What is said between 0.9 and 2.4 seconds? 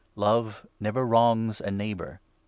wrongs a neighbour.